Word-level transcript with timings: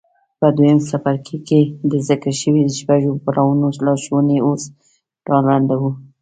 په 0.39 0.47
دويم 0.57 0.79
څپرکي 0.89 1.37
کې 1.47 1.61
د 1.91 1.93
ذکر 2.07 2.33
شويو 2.41 2.75
شپږو 2.79 3.21
پړاوونو 3.25 3.67
لارښوونې 3.85 4.37
اوس 4.47 4.63
را 5.29 5.37
لنډوو. 5.47 5.91